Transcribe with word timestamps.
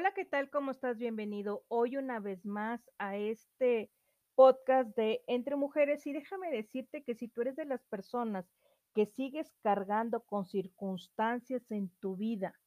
Hola, 0.00 0.14
¿qué 0.14 0.24
tal? 0.24 0.48
¿Cómo 0.48 0.70
estás? 0.70 0.96
Bienvenido 0.96 1.62
hoy 1.68 1.98
una 1.98 2.20
vez 2.20 2.46
más 2.46 2.80
a 2.96 3.18
este 3.18 3.90
podcast 4.34 4.96
de 4.96 5.22
Entre 5.26 5.56
Mujeres 5.56 6.06
y 6.06 6.14
déjame 6.14 6.50
decirte 6.50 7.02
que 7.04 7.14
si 7.14 7.28
tú 7.28 7.42
eres 7.42 7.54
de 7.54 7.66
las 7.66 7.84
personas 7.84 8.50
que 8.94 9.04
sigues 9.04 9.52
cargando 9.62 10.20
con 10.20 10.46
circunstancias 10.46 11.70
en 11.70 11.90
tu 12.00 12.16
vida, 12.16 12.58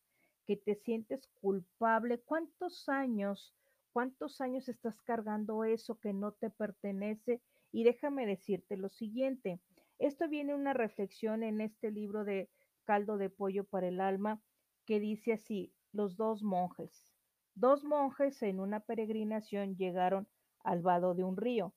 que 0.46 0.58
te 0.58 0.76
sientes 0.76 1.28
culpable, 1.42 2.20
¿cuántos 2.20 2.88
años, 2.88 3.56
cuántos 3.94 4.40
años 4.40 4.70
estás 4.70 5.02
cargando 5.02 5.64
eso 5.64 6.00
que 6.00 6.14
no 6.14 6.34
te 6.34 6.52
pertenece? 6.52 7.42
Y 7.72 7.84
déjame 7.84 8.28
decirte 8.28 8.78
lo 8.78 8.90
siguiente, 8.90 9.60
esto 9.98 10.30
viene 10.30 10.54
una 10.54 10.74
reflexión 10.74 11.42
en 11.42 11.62
este 11.62 11.90
libro 11.90 12.26
de 12.26 12.52
Caldo 12.84 13.18
de 13.18 13.32
Pollo 13.32 13.64
para 13.64 13.88
el 13.88 14.02
Alma 14.02 14.40
que 14.86 15.00
dice 15.00 15.34
así, 15.34 15.74
los 15.94 16.16
dos 16.16 16.44
monjes. 16.44 17.13
Dos 17.56 17.84
monjes 17.84 18.42
en 18.42 18.60
una 18.60 18.80
peregrinación 18.80 19.76
llegaron 19.76 20.28
al 20.64 20.82
vado 20.82 21.14
de 21.14 21.24
un 21.24 21.38
río. 21.38 21.74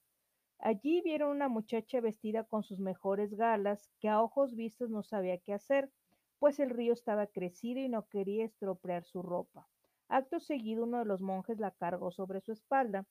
Allí 0.59 1.01
vieron 1.01 1.29
una 1.29 1.49
muchacha 1.49 2.01
vestida 2.01 2.43
con 2.43 2.63
sus 2.63 2.79
mejores 2.79 3.35
galas, 3.35 3.91
que 3.99 4.09
a 4.09 4.21
ojos 4.21 4.55
vistos 4.55 4.89
no 4.89 5.03
sabía 5.03 5.37
qué 5.37 5.53
hacer, 5.53 5.91
pues 6.39 6.59
el 6.59 6.71
río 6.71 6.93
estaba 6.93 7.27
crecido 7.27 7.79
y 7.79 7.89
no 7.89 8.07
quería 8.07 8.45
estropear 8.45 9.05
su 9.05 9.21
ropa. 9.21 9.67
Acto 10.07 10.39
seguido 10.39 10.83
uno 10.83 10.99
de 10.99 11.05
los 11.05 11.21
monjes 11.21 11.59
la 11.59 11.71
cargó 11.71 12.11
sobre 12.11 12.41
su 12.41 12.51
espalda, 12.51 13.05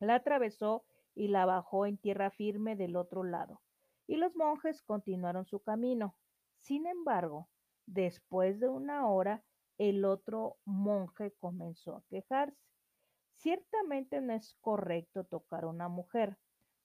la 0.00 0.16
atravesó 0.16 0.84
y 1.14 1.28
la 1.28 1.46
bajó 1.46 1.86
en 1.86 1.98
tierra 1.98 2.30
firme 2.30 2.74
del 2.74 2.96
otro 2.96 3.22
lado, 3.22 3.60
y 4.06 4.16
los 4.16 4.34
monjes 4.34 4.82
continuaron 4.82 5.46
su 5.46 5.60
camino. 5.60 6.16
Sin 6.58 6.86
embargo, 6.86 7.48
después 7.86 8.58
de 8.58 8.68
una 8.68 9.06
hora, 9.06 9.44
el 9.78 10.04
otro 10.04 10.58
monje 10.64 11.32
comenzó 11.40 11.96
a 11.96 12.04
quejarse. 12.08 12.56
Ciertamente 13.34 14.20
no 14.20 14.32
es 14.32 14.56
correcto 14.60 15.24
tocar 15.24 15.64
a 15.64 15.68
una 15.68 15.88
mujer. 15.88 16.38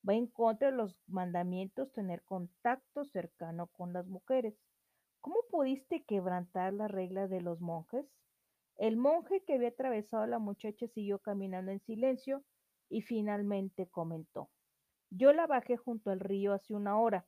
Va 0.07 0.15
en 0.15 0.27
contra 0.27 0.71
de 0.71 0.77
los 0.77 0.97
mandamientos 1.07 1.91
tener 1.91 2.23
contacto 2.23 3.05
cercano 3.05 3.67
con 3.67 3.93
las 3.93 4.07
mujeres. 4.07 4.55
¿Cómo 5.21 5.37
pudiste 5.49 6.03
quebrantar 6.05 6.73
las 6.73 6.89
reglas 6.89 7.29
de 7.29 7.41
los 7.41 7.59
monjes? 7.59 8.05
El 8.77 8.95
monje 8.95 9.43
que 9.43 9.55
había 9.55 9.69
atravesado 9.69 10.23
a 10.23 10.27
la 10.27 10.39
muchacha 10.39 10.87
siguió 10.87 11.19
caminando 11.19 11.71
en 11.71 11.81
silencio 11.81 12.45
y 12.89 13.01
finalmente 13.01 13.87
comentó. 13.87 14.49
Yo 15.09 15.33
la 15.33 15.47
bajé 15.47 15.75
junto 15.75 16.11
al 16.11 16.21
río 16.21 16.53
hace 16.53 16.73
una 16.73 16.97
hora. 16.99 17.27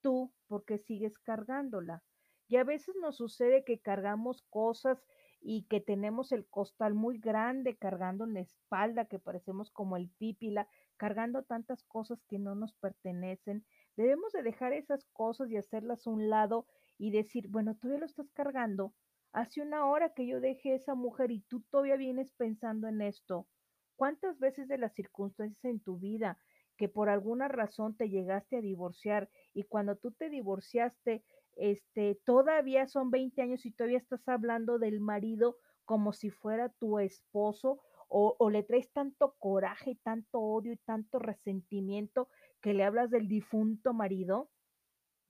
Tú, 0.00 0.32
¿por 0.46 0.64
qué 0.64 0.78
sigues 0.78 1.18
cargándola? 1.18 2.04
Y 2.48 2.56
a 2.56 2.64
veces 2.64 2.96
nos 2.96 3.16
sucede 3.16 3.62
que 3.64 3.78
cargamos 3.78 4.42
cosas 4.50 5.04
y 5.40 5.64
que 5.64 5.80
tenemos 5.80 6.32
el 6.32 6.46
costal 6.48 6.94
muy 6.94 7.18
grande 7.18 7.76
cargando 7.76 8.24
en 8.24 8.34
la 8.34 8.40
espalda, 8.40 9.04
que 9.04 9.18
parecemos 9.18 9.70
como 9.70 9.96
el 9.96 10.10
pípila, 10.18 10.68
cargando 10.96 11.44
tantas 11.44 11.84
cosas 11.84 12.24
que 12.24 12.38
no 12.38 12.54
nos 12.54 12.74
pertenecen. 12.74 13.64
Debemos 13.96 14.32
de 14.32 14.42
dejar 14.42 14.72
esas 14.72 15.04
cosas 15.12 15.50
y 15.50 15.56
hacerlas 15.56 16.06
a 16.06 16.10
un 16.10 16.28
lado 16.30 16.66
y 16.96 17.10
decir, 17.10 17.48
bueno, 17.48 17.76
todavía 17.76 18.00
lo 18.00 18.06
estás 18.06 18.30
cargando. 18.32 18.94
Hace 19.32 19.60
una 19.60 19.86
hora 19.86 20.14
que 20.14 20.26
yo 20.26 20.40
dejé 20.40 20.74
esa 20.74 20.94
mujer 20.94 21.30
y 21.30 21.42
tú 21.42 21.60
todavía 21.70 21.96
vienes 21.96 22.32
pensando 22.32 22.88
en 22.88 23.02
esto. 23.02 23.46
¿Cuántas 23.94 24.38
veces 24.38 24.68
de 24.68 24.78
las 24.78 24.94
circunstancias 24.94 25.64
en 25.64 25.80
tu 25.80 25.98
vida 25.98 26.38
que 26.78 26.88
por 26.88 27.08
alguna 27.08 27.48
razón 27.48 27.96
te 27.96 28.08
llegaste 28.08 28.56
a 28.56 28.60
divorciar 28.60 29.28
y 29.52 29.64
cuando 29.64 29.96
tú 29.96 30.12
te 30.12 30.30
divorciaste 30.30 31.24
este, 31.58 32.20
todavía 32.24 32.86
son 32.86 33.10
20 33.10 33.42
años 33.42 33.66
y 33.66 33.72
todavía 33.72 33.98
estás 33.98 34.26
hablando 34.28 34.78
del 34.78 35.00
marido 35.00 35.56
como 35.84 36.12
si 36.12 36.30
fuera 36.30 36.68
tu 36.68 36.98
esposo 36.98 37.80
o, 38.08 38.48
le 38.50 38.62
traes 38.62 38.90
tanto 38.92 39.34
coraje 39.38 39.90
y 39.90 39.96
tanto 39.96 40.40
odio 40.40 40.72
y 40.72 40.78
tanto 40.78 41.18
resentimiento 41.18 42.28
que 42.62 42.72
le 42.72 42.84
hablas 42.84 43.10
del 43.10 43.28
difunto 43.28 43.92
marido. 43.92 44.50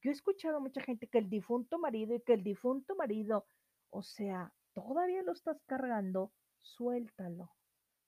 Yo 0.01 0.11
he 0.11 0.13
escuchado 0.13 0.59
a 0.59 0.61
mucha 0.61 0.81
gente 0.81 1.09
que 1.09 1.19
el 1.19 1.29
difunto 1.29 1.79
marido 1.79 2.15
y 2.15 2.21
que 2.21 2.35
el 2.35 2.45
difunto 2.45 2.95
marido, 2.95 3.47
o 3.91 4.03
sea, 4.03 4.53
todavía 4.75 5.23
lo 5.23 5.33
estás 5.33 5.61
cargando, 5.67 6.33
suéltalo, 6.61 7.51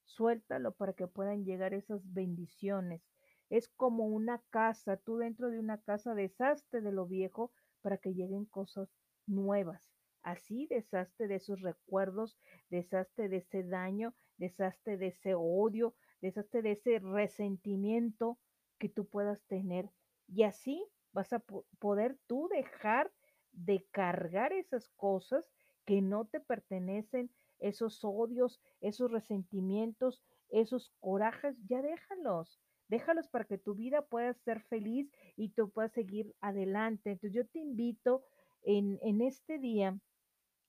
suéltalo 0.05 0.73
para 0.73 0.93
que 0.93 1.09
puedan 1.09 1.44
llegar 1.44 1.75
esas 1.75 2.00
bendiciones. 2.12 3.03
Es 3.50 3.69
como 3.69 4.06
una 4.06 4.41
casa, 4.50 4.97
tú 4.97 5.16
dentro 5.16 5.50
de 5.50 5.59
una 5.59 5.83
casa 5.83 6.15
deshazte 6.15 6.81
de 6.81 6.93
lo 6.93 7.06
viejo 7.06 7.50
para 7.83 7.99
que 7.99 8.15
lleguen 8.15 8.44
cosas 8.44 8.88
nuevas. 9.27 9.91
Así 10.22 10.69
deshazte 10.69 11.27
de 11.27 11.34
esos 11.34 11.61
recuerdos, 11.61 12.38
deshazte 12.69 13.28
de 13.28 13.38
ese 13.38 13.65
daño, 13.65 14.15
deshazte 14.37 14.97
de 14.97 15.09
ese 15.09 15.34
odio, 15.34 15.97
deshazte 16.21 16.62
de 16.62 16.72
ese 16.72 17.00
resentimiento 17.00 18.38
que 18.78 18.88
tú 18.88 19.06
puedas 19.06 19.43
tener. 19.47 19.91
Y 20.28 20.44
así 20.44 20.87
vas 21.12 21.32
a 21.32 21.43
poder 21.81 22.19
tú 22.28 22.49
dejar 22.53 23.11
de 23.50 23.84
cargar 23.91 24.53
esas 24.53 24.88
cosas 24.91 25.50
que 25.87 26.03
no 26.03 26.27
te 26.27 26.38
pertenecen, 26.38 27.32
esos 27.59 28.05
odios, 28.05 28.61
esos 28.81 29.11
resentimientos, 29.11 30.22
esos 30.50 30.93
corajes, 31.00 31.56
ya 31.67 31.82
déjalos 31.82 32.61
déjalos 32.91 33.28
para 33.28 33.45
que 33.45 33.56
tu 33.56 33.75
vida 33.75 34.03
pueda 34.03 34.34
ser 34.34 34.61
feliz 34.62 35.11
y 35.37 35.51
tú 35.51 35.71
puedas 35.71 35.93
seguir 35.93 36.34
adelante. 36.41 37.12
Entonces 37.12 37.33
yo 37.33 37.47
te 37.47 37.61
invito 37.61 38.25
en, 38.62 38.99
en 39.03 39.23
este 39.23 39.59
día 39.59 39.99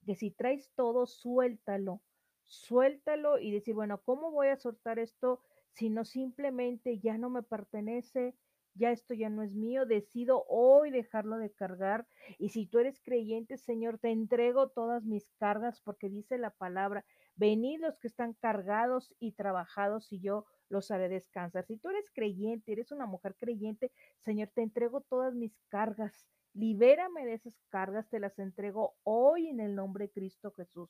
que 0.06 0.16
si 0.16 0.31
traes 0.31 0.72
todo, 0.76 1.08
suéltalo, 1.08 2.02
suéltalo 2.44 3.40
y 3.40 3.52
decir, 3.52 3.74
bueno, 3.74 4.02
¿cómo 4.04 4.31
voy 4.31 4.48
a 4.48 4.58
soltar 4.58 5.00
esto 5.00 5.42
si 5.72 5.90
no 5.90 6.06
simplemente 6.06 7.00
ya 7.00 7.18
no 7.18 7.30
me 7.30 7.44
pertenece? 7.44 8.36
Ya 8.74 8.92
esto 8.92 9.14
ya 9.14 9.30
no 9.30 9.44
es 9.44 9.54
mío, 9.54 9.86
decido 9.86 10.46
hoy 10.48 10.92
dejarlo 10.92 11.38
de 11.38 11.52
cargar. 11.52 12.08
Y 12.38 12.50
si 12.50 12.68
tú 12.68 12.80
eres 12.80 13.02
creyente, 13.02 13.58
Señor, 13.58 13.98
te 13.98 14.12
entrego 14.12 14.70
todas 14.70 15.04
mis 15.04 15.30
cargas 15.40 15.81
porque 15.81 16.08
dice 16.08 16.38
la 16.38 16.52
palabra, 16.52 17.04
venid 17.36 17.81
los 17.81 18.00
que 18.00 18.08
están 18.08 18.34
cargados 18.34 19.14
y 19.20 19.34
trabajados 19.34 20.14
y 20.14 20.22
yo 20.22 20.46
los 20.72 20.90
haré 20.90 21.09
descansar. 21.09 21.66
Si 21.66 21.78
tú 21.78 21.90
eres 21.90 22.09
creyente, 22.09 22.72
eres 22.72 22.92
una 22.92 23.06
mujer 23.06 23.36
creyente, 23.36 23.92
Señor, 24.20 24.50
te 24.54 24.62
entrego 24.62 25.02
todas 25.02 25.36
mis 25.36 25.59
cargas. 25.70 26.28
Libérame 26.54 27.26
de 27.26 27.34
esas 27.34 27.62
cargas, 27.70 28.09
te 28.09 28.20
las 28.20 28.40
entrego 28.40 28.96
hoy 29.04 29.48
en 29.48 29.60
el 29.60 29.76
nombre 29.76 30.08
de 30.08 30.12
Cristo 30.12 30.52
Jesús. 30.52 30.90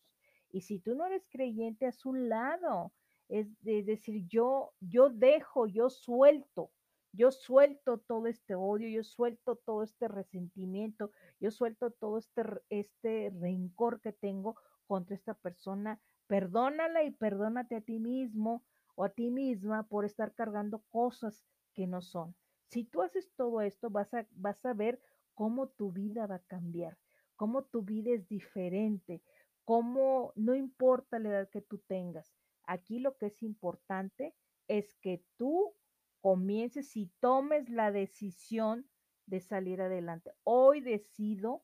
Y 0.52 0.62
si 0.62 0.80
tú 0.80 0.96
no 0.96 1.06
eres 1.06 1.28
creyente, 1.30 1.86
a 1.86 1.92
su 1.92 2.14
lado. 2.14 2.94
Es, 3.28 3.48
decir, 3.62 4.28
yo, 4.28 4.74
yo 4.82 5.10
dejo, 5.10 5.66
yo 5.66 5.90
suelto, 5.90 6.70
yo 7.14 7.32
suelto 7.32 7.98
todo 7.98 8.28
este 8.28 8.56
odio, 8.56 8.90
yo 8.90 9.06
suelto 9.06 9.56
todo 9.56 9.84
este 9.84 10.10
resentimiento, 10.10 11.12
yo 11.40 11.50
suelto 11.50 11.92
todo 11.92 12.18
este, 12.18 12.44
este 12.70 13.32
rencor 13.40 14.02
que 14.02 14.12
tengo 14.12 14.58
contra 14.86 15.16
esta 15.16 15.34
persona. 15.34 16.02
Perdónala 16.28 17.04
y 17.04 17.12
perdónate 17.12 17.78
a 17.78 17.82
ti 17.82 18.00
mismo 18.00 18.64
o 19.02 19.04
a 19.04 19.10
ti 19.10 19.32
misma 19.32 19.82
por 19.88 20.06
estar 20.06 20.36
cargando 20.36 20.84
cosas 20.92 21.44
que 21.74 21.88
no 21.88 22.04
son. 22.04 22.36
Si 22.68 22.84
tú 22.84 23.02
haces 23.02 23.34
todo 23.36 23.62
esto, 23.62 23.90
vas 23.90 24.14
a, 24.14 24.28
vas 24.30 24.64
a 24.64 24.76
ver 24.76 25.02
cómo 25.34 25.70
tu 25.70 25.92
vida 25.92 26.28
va 26.28 26.36
a 26.36 26.44
cambiar, 26.44 27.00
cómo 27.36 27.64
tu 27.64 27.82
vida 27.82 28.12
es 28.12 28.28
diferente, 28.28 29.24
cómo 29.66 30.34
no 30.36 30.54
importa 30.54 31.18
la 31.18 31.30
edad 31.30 31.50
que 31.50 31.64
tú 31.64 31.80
tengas. 31.80 32.32
Aquí 32.66 33.00
lo 33.00 33.18
que 33.18 33.26
es 33.26 33.42
importante 33.42 34.36
es 34.68 34.94
que 34.94 35.26
tú 35.36 35.74
comiences 36.20 36.96
y 36.96 37.08
tomes 37.20 37.70
la 37.70 37.92
decisión 37.92 38.88
de 39.26 39.40
salir 39.40 39.82
adelante. 39.82 40.32
Hoy 40.44 40.80
decido 40.80 41.64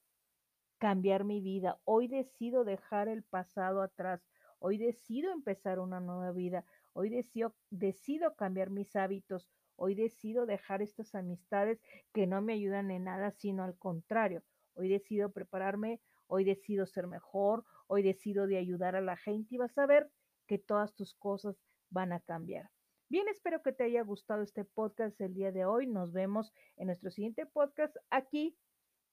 cambiar 0.79 1.23
mi 1.23 1.41
vida, 1.41 1.79
hoy 1.83 2.07
decido 2.07 2.63
dejar 2.63 3.07
el 3.07 3.21
pasado 3.21 3.83
atrás, 3.83 4.27
hoy 4.57 4.79
decido 4.79 5.31
empezar 5.31 5.77
una 5.79 5.99
nueva 5.99 6.31
vida, 6.31 6.65
Hoy 6.99 7.11
decido, 7.11 8.35
cambiar 8.35 8.71
mis 8.71 8.95
hábitos. 8.95 9.47
Hoy 9.75 9.93
decido 9.93 10.47
dejar 10.47 10.81
estas 10.81 11.13
amistades 11.13 11.79
que 12.11 12.25
no 12.25 12.41
me 12.41 12.53
ayudan 12.53 12.89
en 12.89 13.03
nada, 13.03 13.29
sino 13.29 13.63
al 13.63 13.77
contrario. 13.77 14.41
Hoy 14.73 14.89
decido 14.89 15.31
prepararme, 15.31 16.01
hoy 16.25 16.43
decido 16.43 16.87
ser 16.87 17.05
mejor, 17.05 17.65
hoy 17.85 18.01
decido 18.01 18.47
de 18.47 18.57
ayudar 18.57 18.95
a 18.95 19.01
la 19.01 19.15
gente 19.15 19.53
y 19.53 19.57
vas 19.59 19.77
a 19.77 19.85
ver 19.85 20.09
que 20.47 20.57
todas 20.57 20.95
tus 20.95 21.13
cosas 21.13 21.61
van 21.91 22.13
a 22.13 22.19
cambiar. 22.19 22.71
Bien, 23.09 23.27
espero 23.27 23.61
que 23.61 23.73
te 23.73 23.83
haya 23.83 24.01
gustado 24.01 24.41
este 24.41 24.65
podcast 24.65 25.21
el 25.21 25.35
día 25.35 25.51
de 25.51 25.65
hoy. 25.65 25.85
Nos 25.85 26.11
vemos 26.13 26.51
en 26.77 26.87
nuestro 26.87 27.11
siguiente 27.11 27.45
podcast 27.45 27.95
aquí 28.09 28.57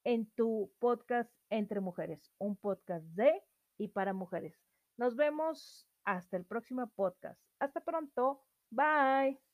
en 0.05 0.25
tu 0.31 0.73
podcast 0.79 1.31
Entre 1.51 1.81
Mujeres, 1.81 2.33
un 2.39 2.57
podcast 2.57 3.05
de 3.09 3.43
y 3.77 3.89
para 3.89 4.15
mujeres. 4.15 4.59
Nos 4.97 5.17
vemos 5.17 5.87
hasta 6.05 6.37
el 6.37 6.45
próximo 6.45 6.87
podcast. 6.89 7.41
Hasta 7.59 7.81
pronto. 7.81 8.43
Bye. 8.71 9.54